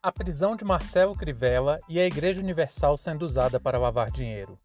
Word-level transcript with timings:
a 0.00 0.12
prisão 0.12 0.54
de 0.54 0.64
Marcelo 0.64 1.14
Crivella 1.14 1.80
e 1.88 1.98
a 1.98 2.06
Igreja 2.06 2.40
Universal 2.40 2.96
sendo 2.96 3.22
usada 3.22 3.58
para 3.58 3.78
lavar 3.78 4.10
dinheiro. 4.12 4.56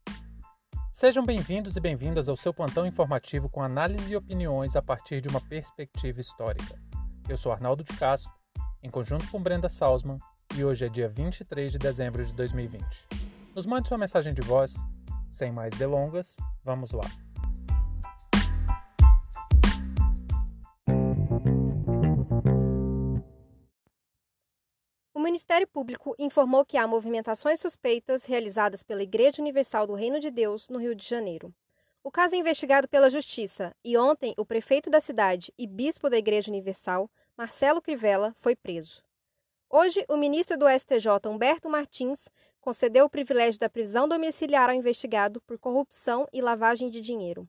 Sejam 0.91 1.25
bem-vindos 1.25 1.75
e 1.75 1.79
bem-vindas 1.81 2.29
ao 2.29 2.37
seu 2.37 2.53
plantão 2.53 2.85
informativo 2.85 3.49
com 3.49 3.63
análise 3.63 4.13
e 4.13 4.15
opiniões 4.15 4.75
a 4.75 4.81
partir 4.81 5.21
de 5.21 5.27
uma 5.27 5.41
perspectiva 5.41 6.21
histórica. 6.21 6.79
Eu 7.27 7.35
sou 7.35 7.51
Arnaldo 7.51 7.83
de 7.83 7.97
Castro, 7.97 8.31
em 8.83 8.91
conjunto 8.91 9.27
com 9.31 9.41
Brenda 9.41 9.69
Salzman, 9.69 10.19
e 10.55 10.63
hoje 10.63 10.85
é 10.85 10.89
dia 10.89 11.09
23 11.09 11.71
de 11.71 11.79
dezembro 11.79 12.23
de 12.23 12.31
2020. 12.33 12.85
Nos 13.55 13.65
mande 13.65 13.87
sua 13.87 13.97
mensagem 13.97 14.35
de 14.35 14.41
voz. 14.41 14.75
Sem 15.31 15.51
mais 15.51 15.73
delongas, 15.73 16.37
vamos 16.63 16.91
lá. 16.91 17.09
Ministério 25.43 25.67
Público 25.67 26.15
informou 26.17 26.63
que 26.63 26.77
há 26.77 26.87
movimentações 26.87 27.59
suspeitas 27.59 28.23
realizadas 28.23 28.81
pela 28.81 29.03
Igreja 29.03 29.41
Universal 29.41 29.85
do 29.85 29.93
Reino 29.93 30.17
de 30.17 30.31
Deus 30.31 30.69
no 30.69 30.79
Rio 30.79 30.95
de 30.95 31.05
Janeiro. 31.05 31.53
O 32.01 32.09
caso 32.09 32.33
é 32.33 32.37
investigado 32.37 32.87
pela 32.87 33.09
Justiça 33.09 33.75
e 33.83 33.97
ontem 33.97 34.33
o 34.37 34.45
prefeito 34.45 34.89
da 34.89 35.01
cidade 35.01 35.53
e 35.57 35.67
bispo 35.67 36.09
da 36.09 36.17
Igreja 36.17 36.49
Universal, 36.49 37.11
Marcelo 37.35 37.81
Crivella, 37.81 38.33
foi 38.37 38.55
preso. 38.55 39.03
Hoje, 39.69 40.05
o 40.07 40.15
ministro 40.15 40.57
do 40.57 40.65
STJ, 40.65 41.27
Humberto 41.27 41.69
Martins, 41.69 42.29
concedeu 42.61 43.03
o 43.03 43.09
privilégio 43.09 43.59
da 43.59 43.69
prisão 43.69 44.07
domiciliar 44.07 44.69
ao 44.69 44.75
investigado 44.75 45.41
por 45.41 45.59
corrupção 45.59 46.25
e 46.31 46.41
lavagem 46.41 46.89
de 46.89 47.01
dinheiro. 47.01 47.45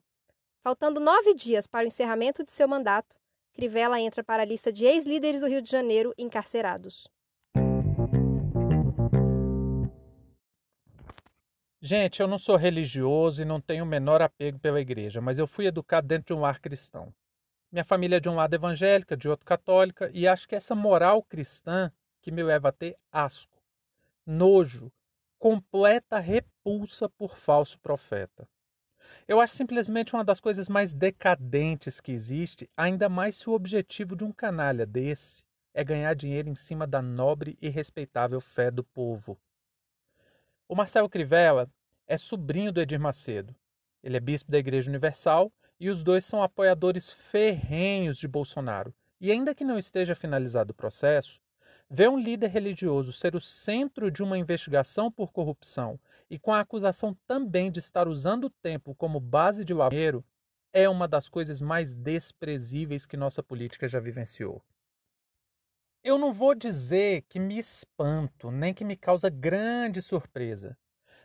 Faltando 0.61 0.99
nove 0.99 1.33
dias 1.33 1.65
para 1.65 1.85
o 1.85 1.87
encerramento 1.87 2.43
de 2.43 2.51
seu 2.51 2.67
mandato, 2.67 3.15
Crivella 3.53 4.01
entra 4.01 4.21
para 4.21 4.43
a 4.43 4.45
lista 4.45 4.69
de 4.69 4.83
ex-líderes 4.83 5.39
do 5.39 5.47
Rio 5.47 5.61
de 5.61 5.71
Janeiro 5.71 6.13
encarcerados. 6.17 7.09
Gente, 11.87 12.19
eu 12.19 12.27
não 12.27 12.39
sou 12.39 12.55
religioso 12.55 13.43
e 13.43 13.45
não 13.45 13.61
tenho 13.61 13.83
o 13.83 13.87
menor 13.87 14.19
apego 14.19 14.57
pela 14.57 14.81
igreja, 14.81 15.21
mas 15.21 15.37
eu 15.37 15.45
fui 15.45 15.67
educado 15.67 16.07
dentro 16.07 16.25
de 16.25 16.33
um 16.33 16.41
lar 16.41 16.59
cristão. 16.59 17.13
Minha 17.71 17.83
família 17.83 18.15
é 18.15 18.19
de 18.19 18.27
um 18.27 18.33
lado 18.33 18.55
evangélica, 18.55 19.15
de 19.15 19.29
outro 19.29 19.45
católica, 19.45 20.09
e 20.11 20.27
acho 20.27 20.47
que 20.47 20.55
essa 20.55 20.73
moral 20.73 21.21
cristã 21.21 21.91
que 22.23 22.31
me 22.31 22.41
leva 22.41 22.69
a 22.69 22.71
ter 22.71 22.97
asco, 23.11 23.61
nojo, 24.25 24.91
completa 25.37 26.17
repulsa 26.17 27.07
por 27.07 27.37
falso 27.37 27.77
profeta. 27.77 28.49
Eu 29.27 29.39
acho 29.39 29.53
simplesmente 29.53 30.15
uma 30.15 30.25
das 30.25 30.39
coisas 30.39 30.67
mais 30.67 30.91
decadentes 30.91 32.01
que 32.01 32.11
existe, 32.11 32.67
ainda 32.75 33.07
mais 33.07 33.35
se 33.35 33.47
o 33.47 33.53
objetivo 33.53 34.15
de 34.15 34.23
um 34.23 34.31
canalha 34.31 34.87
desse 34.87 35.43
é 35.71 35.83
ganhar 35.83 36.15
dinheiro 36.15 36.49
em 36.49 36.55
cima 36.55 36.87
da 36.87 36.99
nobre 36.99 37.55
e 37.61 37.69
respeitável 37.69 38.41
fé 38.41 38.71
do 38.71 38.83
povo. 38.83 39.37
O 40.67 40.75
Marcelo 40.75 41.07
Crivella 41.07 41.69
é 42.07 42.17
sobrinho 42.17 42.71
do 42.71 42.81
Edir 42.81 42.99
Macedo. 42.99 43.55
Ele 44.01 44.17
é 44.17 44.19
bispo 44.19 44.51
da 44.51 44.57
Igreja 44.57 44.89
Universal 44.89 45.53
e 45.79 45.91
os 45.91 46.01
dois 46.01 46.25
são 46.25 46.41
apoiadores 46.41 47.11
ferrenhos 47.11 48.17
de 48.17 48.27
Bolsonaro. 48.27 48.91
E 49.21 49.31
ainda 49.31 49.53
que 49.53 49.63
não 49.63 49.77
esteja 49.77 50.15
finalizado 50.15 50.71
o 50.71 50.75
processo, 50.75 51.39
ver 51.87 52.09
um 52.09 52.17
líder 52.17 52.47
religioso 52.47 53.13
ser 53.13 53.35
o 53.35 53.39
centro 53.39 54.09
de 54.09 54.23
uma 54.23 54.39
investigação 54.39 55.11
por 55.11 55.31
corrupção 55.31 55.99
e 56.31 56.39
com 56.39 56.51
a 56.51 56.61
acusação 56.61 57.15
também 57.27 57.69
de 57.69 57.77
estar 57.77 58.07
usando 58.07 58.45
o 58.45 58.49
tempo 58.49 58.95
como 58.95 59.19
base 59.19 59.63
de 59.63 59.75
dinheiro 59.91 60.25
é 60.73 60.89
uma 60.89 61.07
das 61.07 61.29
coisas 61.29 61.61
mais 61.61 61.93
desprezíveis 61.93 63.05
que 63.05 63.15
nossa 63.15 63.43
política 63.43 63.87
já 63.87 63.99
vivenciou. 63.99 64.63
Eu 66.07 66.19
não 66.19 66.31
vou 66.31 66.53
dizer 66.53 67.23
que 67.23 67.39
me 67.39 67.57
espanto, 67.57 68.51
nem 68.51 68.75
que 68.75 68.85
me 68.85 68.95
causa 68.95 69.27
grande 69.27 70.03
surpresa, 70.03 70.77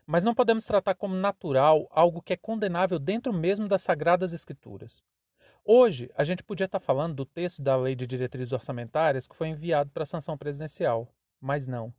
mas 0.06 0.24
não 0.24 0.34
podemos 0.34 0.64
tratar 0.64 0.94
como 0.94 1.14
natural 1.14 1.86
algo 1.90 2.22
que 2.22 2.32
é 2.32 2.36
condenável 2.38 2.98
dentro 2.98 3.30
mesmo 3.30 3.68
das 3.68 3.82
Sagradas 3.82 4.32
Escrituras. 4.32 5.04
Hoje, 5.62 6.10
a 6.16 6.24
gente 6.24 6.42
podia 6.42 6.64
estar 6.64 6.80
falando 6.80 7.14
do 7.14 7.26
texto 7.26 7.60
da 7.60 7.76
Lei 7.76 7.94
de 7.94 8.06
Diretrizes 8.06 8.54
Orçamentárias 8.54 9.26
que 9.26 9.36
foi 9.36 9.48
enviado 9.48 9.90
para 9.90 10.04
a 10.04 10.06
sanção 10.06 10.38
presidencial, 10.38 11.06
mas 11.38 11.66
não. 11.66 11.92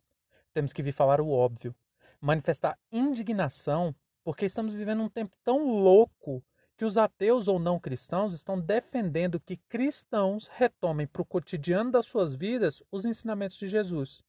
Temos 0.52 0.74
que 0.74 0.82
vir 0.82 0.92
falar 0.92 1.22
o 1.22 1.30
óbvio, 1.30 1.76
manifestar 2.20 2.80
indignação 2.92 3.94
porque 4.24 4.48
estamos 4.48 4.74
vivendo 4.74 5.04
um 5.04 5.10
tempo 5.10 5.38
tão 5.44 5.68
louco 5.68 6.44
que 6.82 6.86
os 6.86 6.98
ateus 6.98 7.48
ou 7.48 7.60
não 7.60 7.80
cristãos 7.80 8.34
estão 8.34 8.60
defendendo 8.60 9.40
que 9.40 9.56
cristãos 9.56 10.48
retomem 10.48 11.06
para 11.06 11.22
o 11.22 11.26
cotidiano 11.26 11.92
das 11.92 12.08
suas 12.08 12.34
vidas 12.34 12.82
os 12.92 13.06
ensinamentos 13.06 13.56
de 13.56 13.68
Jesus. 13.68 14.24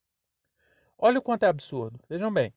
Olha 0.99 1.19
o 1.19 1.23
quanto 1.23 1.45
é 1.45 1.49
absurdo. 1.49 1.99
Vejam 2.11 2.31
bem. 2.31 2.53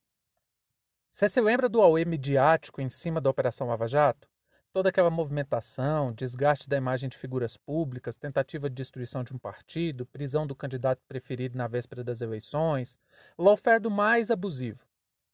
Você 1.09 1.29
se 1.29 1.39
lembra 1.39 1.69
do 1.69 1.81
auê 1.81 2.03
midiático 2.03 2.81
em 2.81 2.89
cima 2.89 3.21
da 3.21 3.29
Operação 3.29 3.67
Lava 3.67 3.87
Jato? 3.87 4.27
Toda 4.73 4.89
aquela 4.89 5.09
movimentação, 5.09 6.11
desgaste 6.11 6.67
da 6.67 6.75
imagem 6.75 7.07
de 7.07 7.17
figuras 7.17 7.55
públicas, 7.55 8.17
tentativa 8.17 8.69
de 8.69 8.75
destruição 8.75 9.23
de 9.23 9.33
um 9.33 9.37
partido, 9.37 10.05
prisão 10.05 10.45
do 10.45 10.53
candidato 10.53 11.01
preferido 11.07 11.57
na 11.57 11.67
véspera 11.67 12.03
das 12.03 12.19
eleições, 12.19 12.99
lawfare 13.37 13.79
do 13.79 13.89
mais 13.89 14.29
abusivo. 14.29 14.85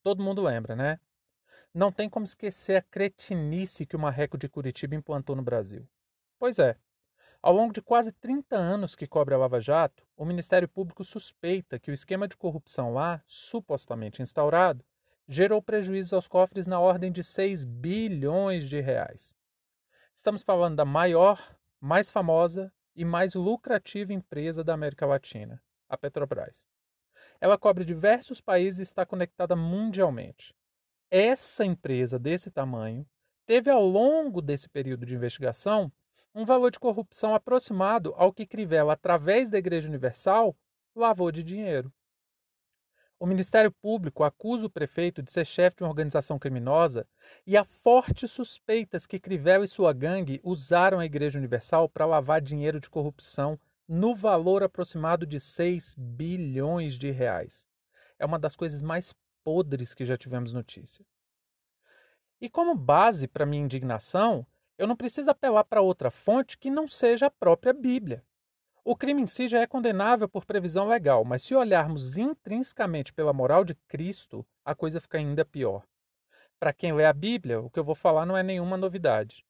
Todo 0.04 0.24
mundo 0.24 0.44
lembra, 0.44 0.76
né? 0.76 1.00
Não 1.74 1.90
tem 1.90 2.10
como 2.10 2.26
esquecer 2.26 2.76
a 2.76 2.82
cretinice 2.82 3.86
que 3.86 3.96
o 3.96 4.00
Marreco 4.00 4.38
de 4.38 4.50
Curitiba 4.50 4.94
implantou 4.94 5.38
no 5.38 5.42
Brasil. 5.42 5.88
Pois 6.38 6.60
é, 6.60 6.76
ao 7.42 7.54
longo 7.54 7.72
de 7.72 7.82
quase 7.82 8.12
30 8.12 8.58
anos 8.58 8.94
que 8.94 9.08
cobre 9.08 9.34
a 9.34 9.38
Lava 9.38 9.62
Jato, 9.62 10.06
o 10.18 10.26
Ministério 10.26 10.68
Público 10.68 11.06
suspeita 11.06 11.80
que 11.80 11.90
o 11.90 11.94
esquema 11.94 12.28
de 12.28 12.36
corrupção 12.36 12.94
lá, 12.94 13.24
supostamente 13.26 14.22
instaurado, 14.22 14.84
gerou 15.26 15.62
prejuízos 15.62 16.12
aos 16.12 16.28
cofres 16.28 16.68
na 16.68 16.78
ordem 16.78 17.10
de 17.10 17.24
6 17.24 17.64
bilhões 17.64 18.68
de 18.68 18.82
reais. 18.82 19.34
Estamos 20.14 20.44
falando 20.44 20.76
da 20.76 20.84
maior, 20.84 21.56
mais 21.80 22.10
famosa 22.10 22.70
e 22.94 23.06
mais 23.06 23.34
lucrativa 23.34 24.12
empresa 24.12 24.62
da 24.62 24.74
América 24.74 25.06
Latina, 25.06 25.64
a 25.88 25.98
Petrobras. 25.98 26.68
Ela 27.40 27.58
cobre 27.58 27.86
diversos 27.86 28.42
países 28.42 28.80
e 28.80 28.84
está 28.84 29.06
conectada 29.06 29.56
mundialmente 29.56 30.54
essa 31.12 31.66
empresa 31.66 32.18
desse 32.18 32.50
tamanho 32.50 33.06
teve 33.46 33.70
ao 33.70 33.86
longo 33.86 34.42
desse 34.42 34.70
período 34.70 35.06
de 35.06 35.14
investigação 35.14 35.92
um 36.34 36.46
valor 36.46 36.72
de 36.72 36.80
corrupção 36.80 37.36
aproximado 37.36 38.14
ao 38.16 38.32
que 38.32 38.48
Crivella, 38.48 38.94
através 38.94 39.50
da 39.50 39.58
Igreja 39.58 39.90
Universal, 39.90 40.56
lavou 40.96 41.30
de 41.30 41.44
dinheiro. 41.44 41.94
O 43.20 43.26
Ministério 43.28 43.72
Público 43.72 44.24
acusa 44.24 44.66
o 44.66 44.70
prefeito 44.70 45.22
de 45.22 45.32
ser 45.32 45.46
chefe 45.46 45.76
de 45.76 45.84
uma 45.84 45.90
organização 45.90 46.40
criminosa 46.40 47.06
e 47.46 47.56
há 47.58 47.64
fortes 47.64 48.32
suspeitas 48.32 49.06
que 49.06 49.20
Crivella 49.20 49.66
e 49.66 49.68
sua 49.68 49.94
gangue 49.94 50.40
usaram 50.44 50.98
a 50.98 51.06
Igreja 51.06 51.38
Universal 51.38 51.90
para 51.90 52.06
lavar 52.06 52.42
dinheiro 52.42 52.80
de 52.80 52.90
corrupção 52.90 53.60
no 53.88 54.16
valor 54.16 54.64
aproximado 54.64 55.26
de 55.26 55.40
6 55.40 55.94
bilhões 55.96 56.98
de 56.98 57.12
reais. 57.12 57.68
É 58.18 58.26
uma 58.26 58.40
das 58.40 58.56
coisas 58.56 58.82
mais 58.82 59.14
podres 59.44 59.94
que 59.94 60.06
já 60.06 60.18
tivemos 60.18 60.54
notícia. 60.54 61.06
E 62.40 62.50
como 62.50 62.76
base 62.76 63.28
para 63.28 63.46
minha 63.46 63.64
indignação, 63.64 64.46
eu 64.78 64.88
não 64.88 64.96
preciso 64.96 65.30
apelar 65.30 65.64
para 65.64 65.82
outra 65.82 66.10
fonte 66.10 66.58
que 66.58 66.70
não 66.70 66.88
seja 66.88 67.28
a 67.28 67.32
própria 67.32 67.72
Bíblia. 67.72 68.26
O 68.84 68.96
crime 68.96 69.22
em 69.22 69.28
si 69.28 69.48
já 69.48 69.60
é 69.60 69.68
condenável 69.68 70.28
por 70.28 70.44
previsão 70.44 70.88
legal, 70.88 71.24
mas 71.24 71.44
se 71.44 71.54
olharmos 71.54 72.18
intrinsecamente 72.18 73.14
pela 73.14 73.32
moral 73.32 73.64
de 73.64 73.76
Cristo, 73.88 74.44
a 74.66 74.74
coisa 74.74 75.00
fica 75.00 75.20
ainda 75.20 75.46
pior. 75.46 75.86
Para 76.60 76.74
quem 76.74 76.92
lê 76.94 77.06
a 77.06 77.14
Bíblia, 77.14 77.62
o 77.62 77.70
que 77.70 77.78
eu 77.78 77.84
vou 77.84 77.94
falar 77.94 78.26
não 78.26 78.36
é 78.36 78.42
nenhuma 78.42 78.78
novidade. 78.78 79.46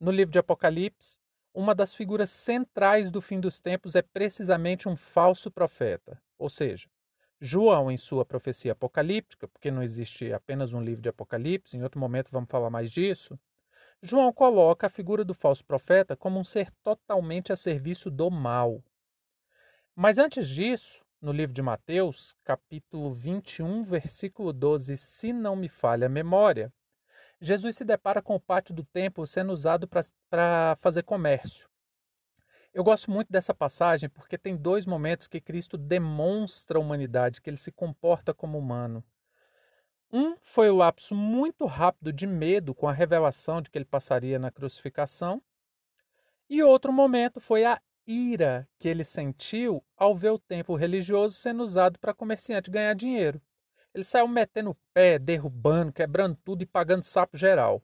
No 0.00 0.10
livro 0.10 0.32
de 0.32 0.38
Apocalipse, 0.38 1.20
uma 1.52 1.74
das 1.74 1.94
figuras 1.94 2.30
centrais 2.30 3.10
do 3.10 3.20
fim 3.20 3.38
dos 3.38 3.60
tempos 3.60 3.94
é 3.94 4.02
precisamente 4.02 4.88
um 4.88 4.96
falso 4.96 5.50
profeta, 5.50 6.20
ou 6.38 6.48
seja, 6.48 6.88
João, 7.44 7.90
em 7.90 7.96
sua 7.98 8.24
profecia 8.24 8.72
apocalíptica, 8.72 9.46
porque 9.46 9.70
não 9.70 9.82
existe 9.82 10.32
apenas 10.32 10.72
um 10.72 10.80
livro 10.80 11.02
de 11.02 11.10
Apocalipse, 11.10 11.76
em 11.76 11.82
outro 11.82 12.00
momento 12.00 12.30
vamos 12.30 12.48
falar 12.48 12.70
mais 12.70 12.90
disso, 12.90 13.38
João 14.02 14.32
coloca 14.32 14.86
a 14.86 14.90
figura 14.90 15.22
do 15.22 15.34
falso 15.34 15.62
profeta 15.62 16.16
como 16.16 16.40
um 16.40 16.44
ser 16.44 16.70
totalmente 16.82 17.52
a 17.52 17.56
serviço 17.56 18.10
do 18.10 18.30
mal. 18.30 18.82
Mas 19.94 20.16
antes 20.16 20.48
disso, 20.48 21.04
no 21.20 21.32
livro 21.32 21.52
de 21.52 21.60
Mateus, 21.60 22.34
capítulo 22.42 23.12
21, 23.12 23.82
versículo 23.82 24.50
12, 24.50 24.96
se 24.96 25.30
não 25.30 25.54
me 25.54 25.68
falha 25.68 26.06
a 26.06 26.10
memória, 26.10 26.72
Jesus 27.42 27.76
se 27.76 27.84
depara 27.84 28.22
com 28.22 28.36
o 28.36 28.40
pátio 28.40 28.74
do 28.74 28.84
templo 28.84 29.26
sendo 29.26 29.52
usado 29.52 29.86
para 30.30 30.76
fazer 30.76 31.02
comércio. 31.02 31.68
Eu 32.74 32.82
gosto 32.82 33.08
muito 33.08 33.30
dessa 33.30 33.54
passagem 33.54 34.08
porque 34.08 34.36
tem 34.36 34.56
dois 34.56 34.84
momentos 34.84 35.28
que 35.28 35.40
Cristo 35.40 35.78
demonstra 35.78 36.76
a 36.76 36.80
humanidade, 36.80 37.40
que 37.40 37.48
ele 37.48 37.56
se 37.56 37.70
comporta 37.70 38.34
como 38.34 38.58
humano. 38.58 39.04
Um 40.12 40.36
foi 40.42 40.68
o 40.70 40.76
lapso 40.76 41.14
muito 41.14 41.66
rápido 41.66 42.12
de 42.12 42.26
medo 42.26 42.74
com 42.74 42.88
a 42.88 42.92
revelação 42.92 43.62
de 43.62 43.70
que 43.70 43.78
ele 43.78 43.84
passaria 43.84 44.40
na 44.40 44.50
crucificação. 44.50 45.40
E 46.50 46.64
outro 46.64 46.92
momento 46.92 47.40
foi 47.40 47.64
a 47.64 47.80
ira 48.08 48.68
que 48.80 48.88
ele 48.88 49.04
sentiu 49.04 49.80
ao 49.96 50.16
ver 50.16 50.30
o 50.30 50.38
templo 50.38 50.74
religioso 50.74 51.36
sendo 51.36 51.62
usado 51.62 51.96
para 52.00 52.12
comerciante 52.12 52.72
ganhar 52.72 52.94
dinheiro. 52.94 53.40
Ele 53.94 54.02
saiu 54.02 54.26
metendo 54.26 54.70
o 54.70 54.76
pé, 54.92 55.16
derrubando, 55.16 55.92
quebrando 55.92 56.36
tudo 56.44 56.62
e 56.62 56.66
pagando 56.66 57.04
sapo 57.04 57.36
geral. 57.36 57.80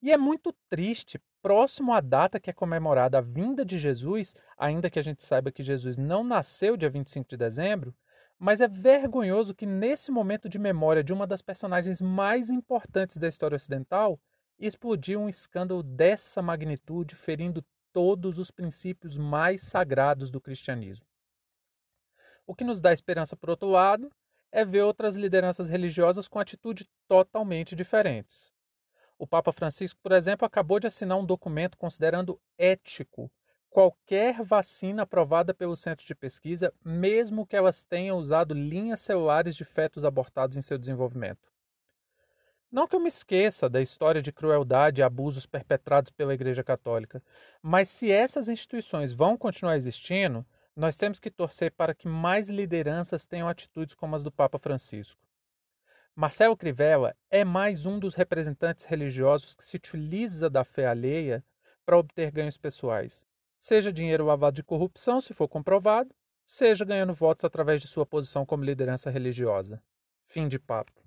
E 0.00 0.10
é 0.10 0.16
muito 0.16 0.54
triste, 0.70 1.20
próximo 1.46 1.92
à 1.92 2.00
data 2.00 2.40
que 2.40 2.50
é 2.50 2.52
comemorada 2.52 3.18
a 3.18 3.20
vinda 3.20 3.64
de 3.64 3.78
Jesus, 3.78 4.34
ainda 4.58 4.90
que 4.90 4.98
a 4.98 5.02
gente 5.02 5.22
saiba 5.22 5.52
que 5.52 5.62
Jesus 5.62 5.96
não 5.96 6.24
nasceu 6.24 6.76
dia 6.76 6.90
25 6.90 7.28
de 7.30 7.36
dezembro, 7.36 7.94
mas 8.36 8.60
é 8.60 8.66
vergonhoso 8.66 9.54
que 9.54 9.64
nesse 9.64 10.10
momento 10.10 10.48
de 10.48 10.58
memória 10.58 11.04
de 11.04 11.12
uma 11.12 11.24
das 11.24 11.40
personagens 11.40 12.00
mais 12.00 12.50
importantes 12.50 13.16
da 13.16 13.28
história 13.28 13.54
ocidental, 13.54 14.18
explodiu 14.58 15.20
um 15.20 15.28
escândalo 15.28 15.84
dessa 15.84 16.42
magnitude, 16.42 17.14
ferindo 17.14 17.64
todos 17.92 18.40
os 18.40 18.50
princípios 18.50 19.16
mais 19.16 19.60
sagrados 19.60 20.32
do 20.32 20.40
cristianismo. 20.40 21.06
O 22.44 22.56
que 22.56 22.64
nos 22.64 22.80
dá 22.80 22.92
esperança, 22.92 23.36
por 23.36 23.50
outro 23.50 23.68
lado, 23.68 24.10
é 24.50 24.64
ver 24.64 24.82
outras 24.82 25.14
lideranças 25.14 25.68
religiosas 25.68 26.26
com 26.26 26.40
atitude 26.40 26.88
totalmente 27.06 27.76
diferentes. 27.76 28.55
O 29.18 29.26
Papa 29.26 29.50
Francisco, 29.52 29.98
por 30.02 30.12
exemplo, 30.12 30.46
acabou 30.46 30.78
de 30.78 30.86
assinar 30.86 31.16
um 31.16 31.24
documento 31.24 31.78
considerando 31.78 32.40
ético 32.58 33.30
qualquer 33.70 34.42
vacina 34.42 35.02
aprovada 35.02 35.52
pelo 35.52 35.76
centro 35.76 36.06
de 36.06 36.14
pesquisa, 36.14 36.72
mesmo 36.84 37.46
que 37.46 37.56
elas 37.56 37.84
tenham 37.84 38.18
usado 38.18 38.54
linhas 38.54 39.00
celulares 39.00 39.54
de 39.54 39.64
fetos 39.64 40.04
abortados 40.04 40.56
em 40.56 40.62
seu 40.62 40.78
desenvolvimento. 40.78 41.50
Não 42.70 42.86
que 42.86 42.96
eu 42.96 43.00
me 43.00 43.08
esqueça 43.08 43.68
da 43.68 43.80
história 43.80 44.20
de 44.20 44.32
crueldade 44.32 45.00
e 45.00 45.04
abusos 45.04 45.46
perpetrados 45.46 46.10
pela 46.10 46.34
Igreja 46.34 46.64
Católica, 46.64 47.22
mas 47.62 47.88
se 47.88 48.10
essas 48.10 48.48
instituições 48.48 49.12
vão 49.12 49.36
continuar 49.36 49.76
existindo, 49.76 50.44
nós 50.74 50.96
temos 50.96 51.18
que 51.18 51.30
torcer 51.30 51.72
para 51.72 51.94
que 51.94 52.08
mais 52.08 52.48
lideranças 52.48 53.24
tenham 53.24 53.48
atitudes 53.48 53.94
como 53.94 54.14
as 54.16 54.22
do 54.22 54.32
Papa 54.32 54.58
Francisco. 54.58 55.25
Marcelo 56.16 56.56
Crivella 56.56 57.14
é 57.30 57.44
mais 57.44 57.86
um 57.86 57.98
dos 57.98 58.14
representantes 58.14 58.84
religiosos 58.84 59.54
que 59.54 59.62
se 59.62 59.76
utiliza 59.76 60.50
da 60.50 60.64
fé 60.64 60.86
alheia 60.86 61.44
para 61.84 61.98
obter 61.98 62.32
ganhos 62.32 62.56
pessoais 62.56 63.24
seja 63.58 63.92
dinheiro 63.92 64.24
lavado 64.24 64.56
de 64.56 64.62
corrupção, 64.62 65.20
se 65.20 65.34
for 65.34 65.48
comprovado, 65.48 66.14
seja 66.44 66.84
ganhando 66.84 67.12
votos 67.12 67.44
através 67.44 67.80
de 67.80 67.88
sua 67.88 68.06
posição 68.06 68.46
como 68.46 68.64
liderança 68.64 69.10
religiosa. 69.10 69.82
Fim 70.24 70.48
de 70.48 70.58
papo. 70.58 71.05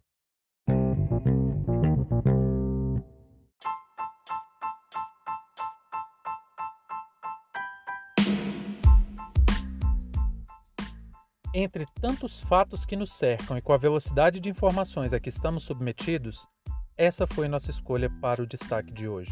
Entre 11.54 11.86
tantos 12.00 12.40
fatos 12.42 12.86
que 12.86 12.96
nos 12.96 13.14
cercam 13.14 13.58
e 13.58 13.62
com 13.62 13.74
a 13.74 13.78
velocidade 13.78 14.40
de 14.40 14.50
informações 14.50 15.14
a 15.14 15.20
que 15.20 15.30
estamos 15.30 15.64
submetidos, 15.64 16.48
essa 16.96 17.26
foi 17.26 17.48
nossa 17.48 17.72
escolha 17.72 18.10
para 18.22 18.42
o 18.42 18.46
destaque 18.46 18.92
de 18.92 19.08
hoje. 19.08 19.32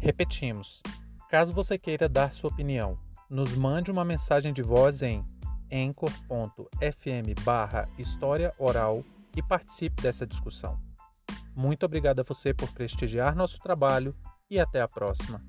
Repetimos, 0.00 0.82
Caso 1.32 1.50
você 1.50 1.78
queira 1.78 2.10
dar 2.10 2.34
sua 2.34 2.50
opinião, 2.50 2.98
nos 3.30 3.54
mande 3.54 3.90
uma 3.90 4.04
mensagem 4.04 4.52
de 4.52 4.60
voz 4.60 5.00
em 5.00 5.24
anchor.fm 5.72 7.42
barra 7.42 7.88
História 7.98 8.52
Oral 8.58 9.02
e 9.34 9.42
participe 9.42 10.02
dessa 10.02 10.26
discussão. 10.26 10.78
Muito 11.56 11.86
obrigado 11.86 12.20
a 12.20 12.22
você 12.22 12.52
por 12.52 12.70
prestigiar 12.74 13.34
nosso 13.34 13.58
trabalho 13.60 14.14
e 14.50 14.60
até 14.60 14.82
a 14.82 14.86
próxima. 14.86 15.42